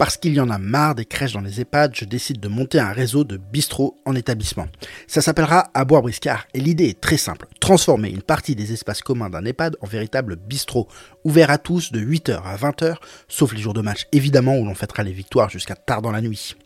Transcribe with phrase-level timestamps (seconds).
[0.00, 2.80] Parce qu'il y en a marre des crèches dans les EHPAD, je décide de monter
[2.80, 4.66] un réseau de bistrots en établissement.
[5.06, 7.46] Ça s'appellera À boire briscard et l'idée est très simple.
[7.60, 10.88] Transformer une partie des espaces communs d'un EHPAD en véritable bistrot,
[11.24, 12.94] ouvert à tous de 8h à 20h,
[13.28, 16.22] sauf les jours de match évidemment où l'on fêtera les victoires jusqu'à tard dans la
[16.22, 16.56] nuit.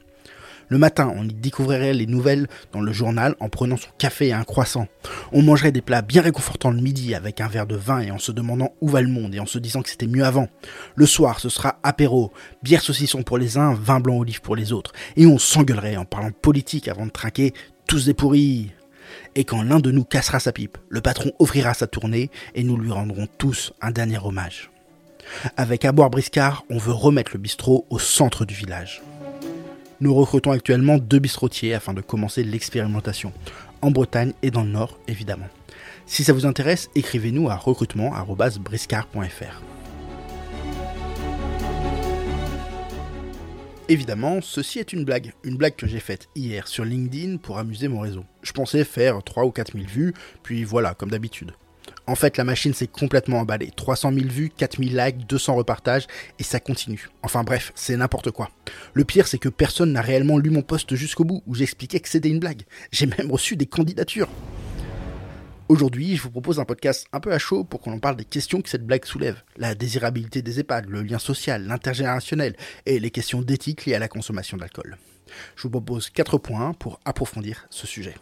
[0.68, 4.32] Le matin, on y découvrirait les nouvelles dans le journal en prenant son café et
[4.32, 4.86] un croissant.
[5.32, 8.18] On mangerait des plats bien réconfortants le midi avec un verre de vin et en
[8.18, 10.48] se demandant où va le monde et en se disant que c'était mieux avant.
[10.94, 12.32] Le soir, ce sera apéro,
[12.62, 14.92] bière saucisson pour les uns, vin blanc olive pour les autres.
[15.16, 17.52] Et on s'engueulerait en parlant politique avant de trinquer
[17.86, 18.72] tous des pourris.
[19.34, 22.76] Et quand l'un de nous cassera sa pipe, le patron offrira sa tournée et nous
[22.76, 24.70] lui rendrons tous un dernier hommage.
[25.56, 29.02] Avec Aboire Briscard, on veut remettre le bistrot au centre du village.
[30.00, 33.32] Nous recrutons actuellement deux bistrotiers afin de commencer l'expérimentation,
[33.80, 35.46] en Bretagne et dans le Nord évidemment.
[36.06, 39.62] Si ça vous intéresse, écrivez-nous à recrutement.briscard.fr.
[43.88, 47.88] Évidemment, ceci est une blague, une blague que j'ai faite hier sur LinkedIn pour amuser
[47.88, 48.24] mon réseau.
[48.42, 51.52] Je pensais faire 3 ou 4 000 vues, puis voilà, comme d'habitude.
[52.06, 53.70] En fait, la machine s'est complètement emballée.
[53.74, 56.06] 300 000 vues, 4000 likes, 200 repartages,
[56.38, 57.08] et ça continue.
[57.22, 58.50] Enfin bref, c'est n'importe quoi.
[58.92, 62.08] Le pire, c'est que personne n'a réellement lu mon post jusqu'au bout, où j'expliquais que
[62.08, 62.64] c'était une blague.
[62.92, 64.28] J'ai même reçu des candidatures.
[65.68, 68.26] Aujourd'hui, je vous propose un podcast un peu à chaud pour qu'on en parle des
[68.26, 69.42] questions que cette blague soulève.
[69.56, 74.08] La désirabilité des EHPAD, le lien social, l'intergénérationnel et les questions d'éthique liées à la
[74.08, 74.98] consommation d'alcool.
[75.56, 78.14] Je vous propose 4 points pour approfondir ce sujet.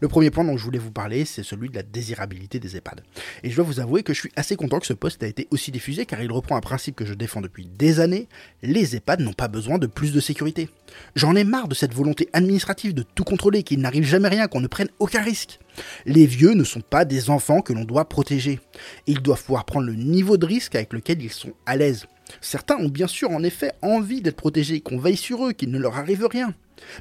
[0.00, 3.02] Le premier point dont je voulais vous parler, c'est celui de la désirabilité des EHPAD.
[3.42, 5.48] Et je dois vous avouer que je suis assez content que ce poste ait été
[5.50, 8.28] aussi diffusé car il reprend un principe que je défends depuis des années.
[8.62, 10.68] Les EHPAD n'ont pas besoin de plus de sécurité.
[11.16, 14.60] J'en ai marre de cette volonté administrative de tout contrôler, qu'il n'arrive jamais rien, qu'on
[14.60, 15.58] ne prenne aucun risque.
[16.06, 18.60] Les vieux ne sont pas des enfants que l'on doit protéger.
[19.06, 22.06] Ils doivent pouvoir prendre le niveau de risque avec lequel ils sont à l'aise.
[22.40, 25.78] Certains ont bien sûr en effet envie d'être protégés, qu'on veille sur eux, qu'il ne
[25.78, 26.54] leur arrive rien.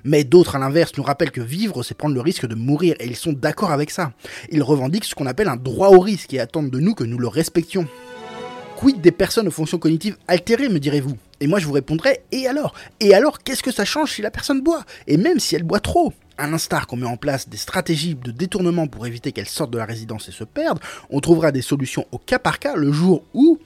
[0.03, 3.05] Mais d'autres, à l'inverse, nous rappellent que vivre, c'est prendre le risque de mourir, et
[3.05, 4.11] ils sont d'accord avec ça.
[4.51, 7.17] Ils revendiquent ce qu'on appelle un droit au risque et attendent de nous que nous
[7.17, 7.87] le respections.
[8.77, 11.17] Quid des personnes aux fonctions cognitives altérées, me direz-vous?
[11.39, 12.75] Et moi je vous répondrai, et alors?
[12.99, 14.83] Et alors, qu'est-ce que ça change si la personne boit?
[15.07, 16.13] Et même si elle boit trop?
[16.37, 19.79] À l'instar qu'on met en place des stratégies de détournement pour éviter qu'elle sorte de
[19.79, 23.23] la résidence et se perde, on trouvera des solutions au cas par cas le jour
[23.33, 23.57] où,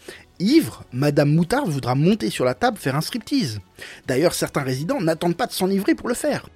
[0.41, 3.59] ivre, Madame Moutarde voudra monter sur la table faire un striptease.
[4.07, 6.47] D'ailleurs, certains résidents n'attendent pas de s'enivrer pour le faire.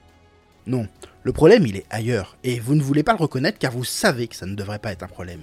[0.67, 0.87] Non,
[1.23, 4.27] le problème il est ailleurs, et vous ne voulez pas le reconnaître car vous savez
[4.27, 5.41] que ça ne devrait pas être un problème.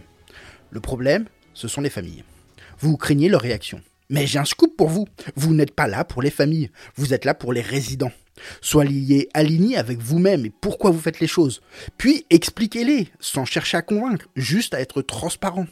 [0.70, 2.25] Le problème, ce sont les familles.
[2.78, 3.80] Vous craignez leur réaction.
[4.10, 5.06] Mais j'ai un scoop pour vous.
[5.36, 8.12] Vous n'êtes pas là pour les familles, vous êtes là pour les résidents.
[8.60, 11.62] Soyez alignés avec vous-même et pourquoi vous faites les choses.
[11.98, 15.66] Puis expliquez-les, sans chercher à convaincre, juste à être transparent.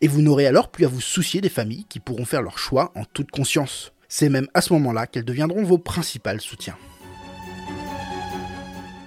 [0.00, 2.92] Et vous n'aurez alors plus à vous soucier des familles qui pourront faire leur choix
[2.94, 3.92] en toute conscience.
[4.08, 6.76] C'est même à ce moment-là qu'elles deviendront vos principales soutiens.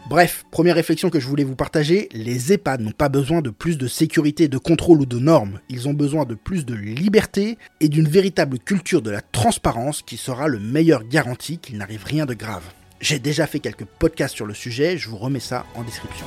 [0.10, 3.78] Bref, première réflexion que je voulais vous partager, les EHPAD n'ont pas besoin de plus
[3.78, 7.90] de sécurité, de contrôle ou de normes, ils ont besoin de plus de liberté et
[7.90, 12.34] d'une véritable culture de la transparence qui sera le meilleur garantie qu'il n'arrive rien de
[12.34, 12.64] grave.
[13.00, 16.26] J'ai déjà fait quelques podcasts sur le sujet, je vous remets ça en description.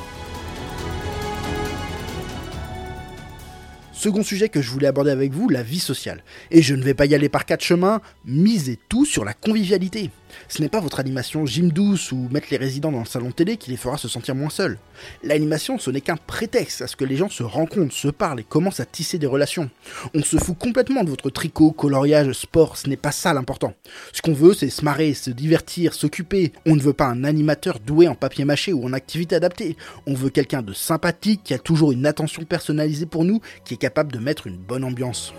[4.03, 6.25] Second sujet que je voulais aborder avec vous, la vie sociale.
[6.51, 10.11] Et je ne vais pas y aller par quatre chemins, misez tout sur la convivialité.
[10.49, 13.57] Ce n'est pas votre animation gym douce ou mettre les résidents dans le salon télé
[13.57, 14.79] qui les fera se sentir moins seuls.
[15.23, 18.45] L'animation, ce n'est qu'un prétexte à ce que les gens se rencontrent, se parlent et
[18.45, 19.71] commencent à tisser des relations.
[20.15, 23.75] On se fout complètement de votre tricot, coloriage, sport, ce n'est pas ça l'important.
[24.13, 26.53] Ce qu'on veut, c'est se marrer, se divertir, s'occuper.
[26.67, 29.77] On ne veut pas un animateur doué en papier mâché ou en activité adaptée.
[30.07, 33.79] On veut quelqu'un de sympathique, qui a toujours une attention personnalisée pour nous, qui est
[33.79, 35.33] capable de mettre une bonne ambiance.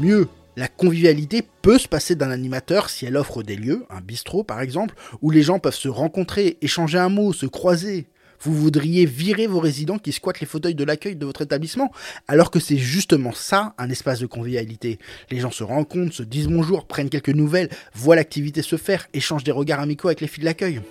[0.00, 0.28] Mieux,
[0.60, 4.60] la convivialité peut se passer d'un animateur si elle offre des lieux, un bistrot par
[4.60, 8.08] exemple, où les gens peuvent se rencontrer, échanger un mot, se croiser.
[8.42, 11.90] Vous voudriez virer vos résidents qui squattent les fauteuils de l'accueil de votre établissement,
[12.28, 14.98] alors que c'est justement ça un espace de convivialité.
[15.30, 19.44] Les gens se rencontrent, se disent bonjour, prennent quelques nouvelles, voient l'activité se faire, échangent
[19.44, 20.82] des regards amicaux avec les filles de l'accueil.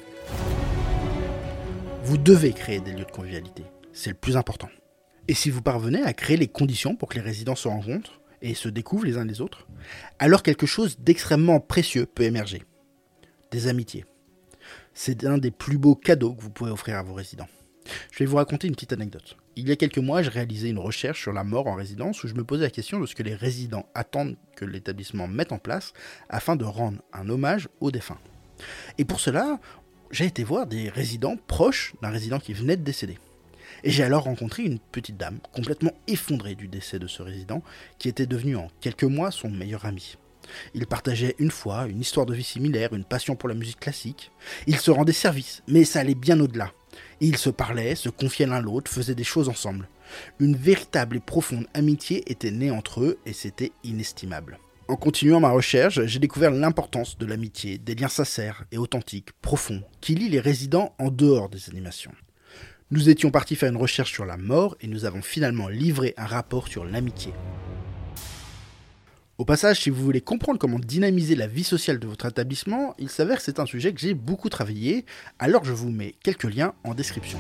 [2.06, 3.62] Vous devez créer des lieux de convivialité.
[3.94, 4.69] C'est le plus important.
[5.27, 8.53] Et si vous parvenez à créer les conditions pour que les résidents se rencontrent et
[8.53, 9.68] se découvrent les uns les autres,
[10.19, 12.63] alors quelque chose d'extrêmement précieux peut émerger.
[13.51, 14.06] Des amitiés.
[14.94, 17.47] C'est un des plus beaux cadeaux que vous pouvez offrir à vos résidents.
[18.12, 19.38] Je vais vous raconter une petite anecdote.
[19.56, 22.27] Il y a quelques mois, j'ai réalisé une recherche sur la mort en résidence où
[22.27, 25.57] je me posais la question de ce que les résidents attendent que l'établissement mette en
[25.57, 25.94] place
[26.30, 28.19] afin de rendre un hommage aux défunts.
[28.97, 29.59] Et pour cela,
[30.12, 33.18] j'ai été voir des résidents proches d'un résident qui venait de décéder.
[33.84, 37.64] Et j'ai alors rencontré une petite dame, complètement effondrée du décès de ce résident,
[37.98, 40.18] qui était devenu en quelques mois son meilleur ami.
[40.74, 44.31] Ils partageaient une foi, une histoire de vie similaire, une passion pour la musique classique.
[44.68, 46.72] Ils se rendaient service, mais ça allait bien au-delà.
[47.22, 49.88] Ils se parlaient, se confiaient l'un l'autre, faisaient des choses ensemble.
[50.40, 54.60] Une véritable et profonde amitié était née entre eux et c'était inestimable.
[54.88, 59.84] En continuant ma recherche, j'ai découvert l'importance de l'amitié, des liens sincères et authentiques, profonds,
[60.02, 62.14] qui lient les résidents en dehors des animations.
[62.91, 66.25] Nous étions partis faire une recherche sur la mort et nous avons finalement livré un
[66.25, 67.31] rapport sur l'amitié.
[69.38, 73.12] Au passage, si vous voulez comprendre comment dynamiser la vie sociale de votre établissement, il
[73.12, 75.06] s'avère que c'est un sujet que j'ai beaucoup travaillé,
[75.38, 77.38] alors je vous mets quelques liens en description.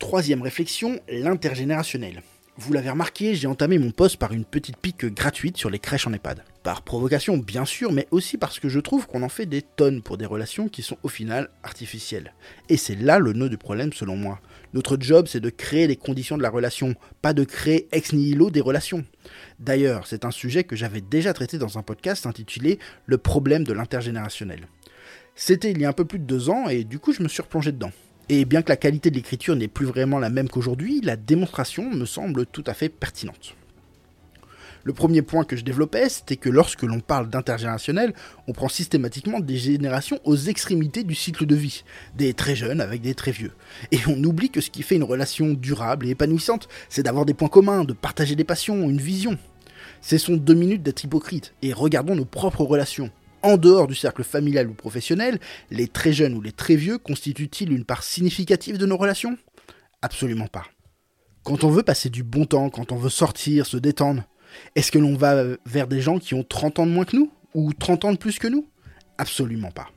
[0.00, 2.24] Troisième réflexion, l'intergénérationnel.
[2.56, 6.06] Vous l'avez remarqué, j'ai entamé mon poste par une petite pique gratuite sur les crèches
[6.06, 6.44] en EHPAD.
[6.62, 10.02] Par provocation, bien sûr, mais aussi parce que je trouve qu'on en fait des tonnes
[10.02, 12.32] pour des relations qui sont au final artificielles.
[12.68, 14.38] Et c'est là le nœud du problème selon moi.
[14.72, 18.50] Notre job, c'est de créer les conditions de la relation, pas de créer ex nihilo
[18.50, 19.04] des relations.
[19.58, 23.72] D'ailleurs, c'est un sujet que j'avais déjà traité dans un podcast intitulé Le problème de
[23.72, 24.68] l'intergénérationnel.
[25.34, 27.28] C'était il y a un peu plus de deux ans et du coup je me
[27.28, 27.90] suis replongé dedans.
[28.30, 31.90] Et bien que la qualité de l'écriture n'est plus vraiment la même qu'aujourd'hui, la démonstration
[31.90, 33.54] me semble tout à fait pertinente.
[34.82, 38.12] Le premier point que je développais, c'était que lorsque l'on parle d'intergénérationnel,
[38.46, 41.84] on prend systématiquement des générations aux extrémités du cycle de vie,
[42.16, 43.52] des très jeunes avec des très vieux.
[43.92, 47.34] Et on oublie que ce qui fait une relation durable et épanouissante, c'est d'avoir des
[47.34, 49.38] points communs, de partager des passions, une vision.
[50.00, 53.10] Cessons deux minutes d'être hypocrites et regardons nos propres relations
[53.44, 55.38] en dehors du cercle familial ou professionnel,
[55.70, 59.36] les très jeunes ou les très vieux constituent-ils une part significative de nos relations?
[60.02, 60.64] Absolument pas.
[61.44, 64.22] Quand on veut passer du bon temps, quand on veut sortir, se détendre,
[64.76, 67.30] est-ce que l'on va vers des gens qui ont 30 ans de moins que nous
[67.54, 68.66] Ou 30 ans de plus que nous?
[69.18, 69.88] Absolument pas.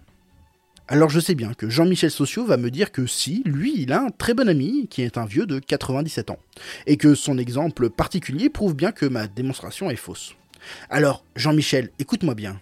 [0.90, 4.02] Alors je sais bien que Jean-Michel Socio va me dire que si, lui, il a
[4.02, 6.40] un très bon ami qui est un vieux de 97 ans,
[6.86, 10.36] et que son exemple particulier prouve bien que ma démonstration est fausse.
[10.90, 12.62] Alors, Jean-Michel, écoute-moi bien,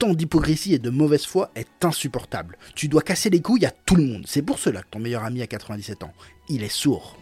[0.00, 2.56] tant d'hypocrisie et de mauvaise foi est insupportable.
[2.74, 4.24] Tu dois casser les couilles à tout le monde.
[4.26, 6.14] C'est pour cela que ton meilleur ami a 97 ans.
[6.48, 7.18] Il est sourd.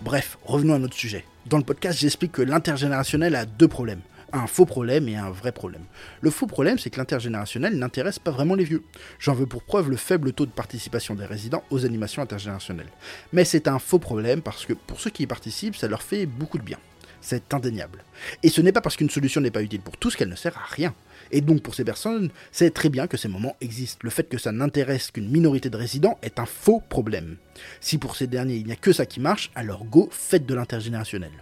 [0.00, 1.26] Bref, revenons à notre sujet.
[1.44, 4.00] Dans le podcast, j'explique que l'intergénérationnel a deux problèmes.
[4.32, 5.84] Un faux problème et un vrai problème.
[6.22, 8.82] Le faux problème, c'est que l'intergénérationnel n'intéresse pas vraiment les vieux.
[9.18, 12.90] J'en veux pour preuve le faible taux de participation des résidents aux animations intergénérationnelles.
[13.34, 16.24] Mais c'est un faux problème parce que pour ceux qui y participent, ça leur fait
[16.24, 16.78] beaucoup de bien
[17.22, 18.04] c'est indéniable.
[18.42, 20.58] Et ce n'est pas parce qu'une solution n'est pas utile pour tous qu'elle ne sert
[20.58, 20.94] à rien.
[21.30, 24.00] Et donc pour ces personnes, c'est très bien que ces moments existent.
[24.02, 27.36] Le fait que ça n'intéresse qu'une minorité de résidents est un faux problème.
[27.80, 30.54] Si pour ces derniers il n'y a que ça qui marche, alors go, faites de
[30.54, 31.32] l'intergénérationnel.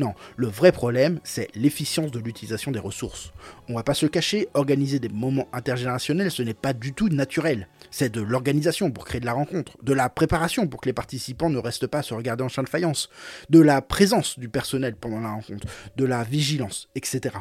[0.00, 3.34] Non, le vrai problème, c'est l'efficience de l'utilisation des ressources.
[3.68, 7.68] On va pas se cacher, organiser des moments intergénérationnels, ce n'est pas du tout naturel.
[7.90, 11.50] C'est de l'organisation pour créer de la rencontre, de la préparation pour que les participants
[11.50, 13.10] ne restent pas à se regarder en champ de faïence,
[13.50, 15.66] de la présence du personnel pendant la rencontre,
[15.96, 17.36] de la vigilance, etc.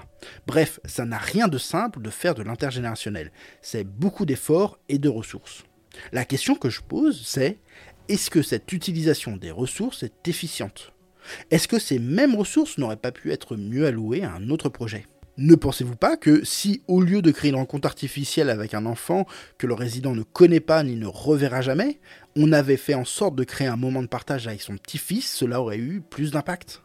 [0.46, 3.32] Bref, ça n'a rien de simple de faire de l'intergénérationnel.
[3.62, 5.64] C'est beaucoup d'efforts et de ressources.
[6.12, 7.60] La question que je pose, c'est
[8.10, 10.92] est-ce que cette utilisation des ressources est efficiente?
[11.52, 15.06] Est-ce que ces mêmes ressources n'auraient pas pu être mieux allouées à un autre projet?
[15.38, 19.26] Ne pensez-vous pas que si, au lieu de créer une rencontre artificielle avec un enfant
[19.58, 22.02] que le résident ne connaît pas ni ne reverra jamais,
[22.36, 25.62] on avait fait en sorte de créer un moment de partage avec son petit-fils, cela
[25.62, 26.82] aurait eu plus d'impact?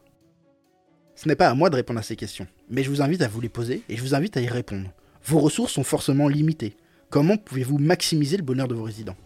[1.17, 3.29] Ce n'est pas à moi de répondre à ces questions, mais je vous invite à
[3.29, 4.91] vous les poser et je vous invite à y répondre.
[5.25, 6.77] Vos ressources sont forcément limitées.
[7.11, 9.17] Comment pouvez-vous maximiser le bonheur de vos résidents?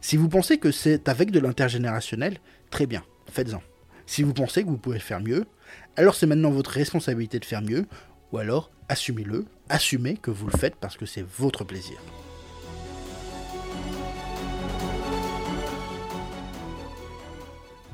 [0.00, 2.38] Si vous pensez que c'est avec de l'intergénérationnel,
[2.70, 3.62] très bien, faites-en.
[4.08, 5.44] Si vous pensez que vous pouvez faire mieux,
[5.94, 7.84] alors c'est maintenant votre responsabilité de faire mieux,
[8.32, 11.98] ou alors assumez-le, assumez que vous le faites parce que c'est votre plaisir.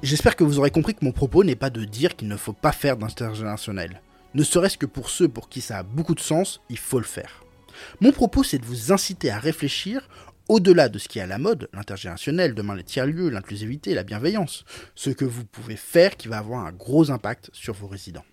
[0.04, 2.52] J'espère que vous aurez compris que mon propos n'est pas de dire qu'il ne faut
[2.52, 4.00] pas faire d'intergénérationnel.
[4.34, 7.04] Ne serait-ce que pour ceux pour qui ça a beaucoup de sens, il faut le
[7.04, 7.42] faire.
[8.00, 10.08] Mon propos, c'est de vous inciter à réfléchir
[10.48, 14.64] au-delà de ce qui est à la mode, l'intergénérationnel, demain les tiers-lieux, l'inclusivité, la bienveillance,
[14.94, 18.24] ce que vous pouvez faire qui va avoir un gros impact sur vos résidents.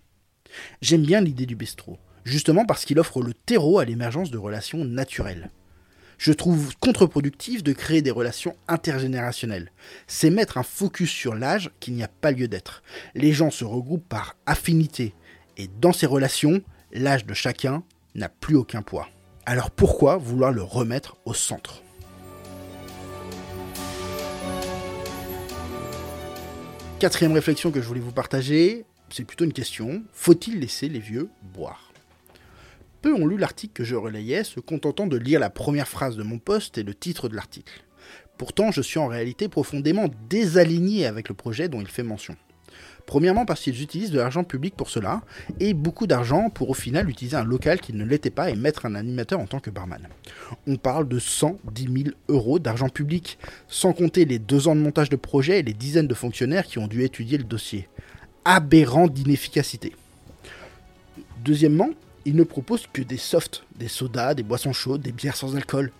[0.80, 4.84] J'aime bien l'idée du bistrot, justement parce qu'il offre le terreau à l'émergence de relations
[4.84, 5.50] naturelles.
[6.18, 9.72] Je trouve contre-productif de créer des relations intergénérationnelles.
[10.06, 12.82] C'est mettre un focus sur l'âge qui n'y a pas lieu d'être.
[13.14, 15.14] Les gens se regroupent par affinité,
[15.56, 17.82] et dans ces relations, l'âge de chacun
[18.14, 19.08] n'a plus aucun poids.
[19.46, 21.82] Alors pourquoi vouloir le remettre au centre?
[27.02, 30.04] Quatrième réflexion que je voulais vous partager, c'est plutôt une question.
[30.12, 31.92] Faut-il laisser les vieux boire?
[33.00, 36.22] Peu ont lu l'article que je relayais, se contentant de lire la première phrase de
[36.22, 37.82] mon poste et le titre de l'article.
[38.38, 42.36] Pourtant, je suis en réalité profondément désaligné avec le projet dont il fait mention.
[43.06, 45.22] Premièrement parce qu'ils utilisent de l'argent public pour cela,
[45.60, 48.86] et beaucoup d'argent pour au final utiliser un local qui ne l'était pas et mettre
[48.86, 50.08] un animateur en tant que barman.
[50.66, 51.94] On parle de 110 000
[52.28, 53.38] euros d'argent public,
[53.68, 56.78] sans compter les deux ans de montage de projet et les dizaines de fonctionnaires qui
[56.78, 57.88] ont dû étudier le dossier.
[58.44, 59.94] Aberrant d'inefficacité.
[61.44, 61.90] Deuxièmement,
[62.24, 65.90] ils ne proposent que des softs, des sodas, des boissons chaudes, des bières sans alcool.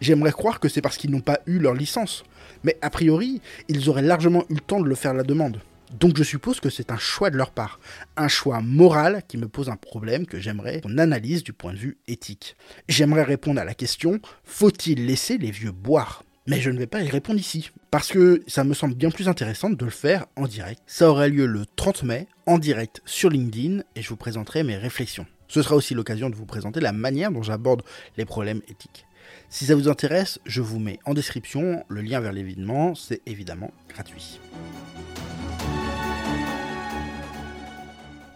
[0.00, 2.24] J'aimerais croire que c'est parce qu'ils n'ont pas eu leur licence,
[2.64, 5.60] mais a priori, ils auraient largement eu le temps de le faire la demande.
[5.98, 7.80] Donc je suppose que c'est un choix de leur part,
[8.16, 11.78] un choix moral qui me pose un problème que j'aimerais qu'on analyse du point de
[11.78, 12.56] vue éthique.
[12.88, 16.24] J'aimerais répondre à la question, faut-il laisser les vieux boire?
[16.46, 19.28] Mais je ne vais pas y répondre ici, parce que ça me semble bien plus
[19.28, 20.80] intéressant de le faire en direct.
[20.86, 24.76] Ça aura lieu le 30 mai, en direct sur LinkedIn, et je vous présenterai mes
[24.76, 25.26] réflexions.
[25.48, 27.82] Ce sera aussi l'occasion de vous présenter la manière dont j'aborde
[28.16, 29.06] les problèmes éthiques.
[29.48, 33.72] Si ça vous intéresse, je vous mets en description le lien vers l'événement, c'est évidemment
[33.88, 34.40] gratuit.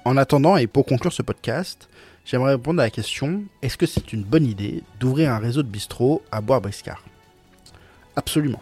[0.05, 1.89] En attendant, et pour conclure ce podcast,
[2.27, 5.69] j'aimerais répondre à la question est-ce que c'est une bonne idée d'ouvrir un réseau de
[5.69, 7.03] bistrots à Bois-Briscard
[8.15, 8.61] Absolument.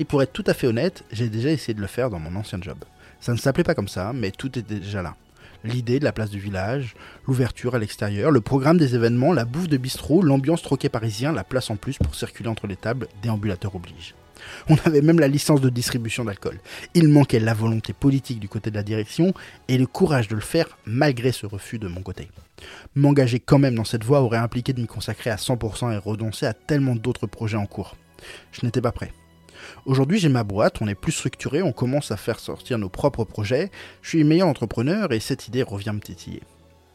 [0.00, 2.34] Et pour être tout à fait honnête, j'ai déjà essayé de le faire dans mon
[2.34, 2.78] ancien job.
[3.20, 5.14] Ça ne s'appelait pas comme ça, mais tout était déjà là.
[5.62, 6.96] L'idée de la place du village,
[7.28, 11.44] l'ouverture à l'extérieur, le programme des événements, la bouffe de bistrot, l'ambiance troquée parisien, la
[11.44, 14.16] place en plus pour circuler entre les tables, déambulateur oblige.
[14.68, 16.60] On avait même la licence de distribution d'alcool.
[16.94, 19.34] Il manquait la volonté politique du côté de la direction
[19.68, 22.28] et le courage de le faire malgré ce refus de mon côté.
[22.94, 26.46] M'engager quand même dans cette voie aurait impliqué de m'y consacrer à 100% et renoncer
[26.46, 27.96] à tellement d'autres projets en cours.
[28.52, 29.12] Je n'étais pas prêt.
[29.86, 33.24] Aujourd'hui, j'ai ma boîte, on est plus structuré, on commence à faire sortir nos propres
[33.24, 33.70] projets,
[34.00, 36.42] je suis meilleur entrepreneur et cette idée revient me tétiller.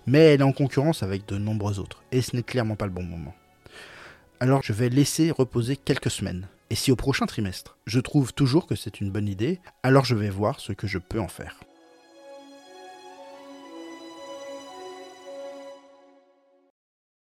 [0.05, 2.91] Mais elle est en concurrence avec de nombreux autres, et ce n'est clairement pas le
[2.91, 3.33] bon moment.
[4.39, 6.47] Alors je vais laisser reposer quelques semaines.
[6.69, 10.15] Et si au prochain trimestre, je trouve toujours que c'est une bonne idée, alors je
[10.15, 11.59] vais voir ce que je peux en faire.